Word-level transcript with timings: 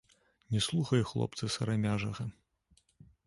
Не 0.53 0.61
слухае 0.67 1.01
хлопца 1.11 1.51
сарамяжага. 1.55 2.23